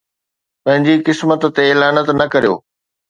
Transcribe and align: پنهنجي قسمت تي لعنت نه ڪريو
پنهنجي 0.63 0.95
قسمت 1.05 1.41
تي 1.55 1.65
لعنت 1.79 2.07
نه 2.19 2.25
ڪريو 2.33 2.55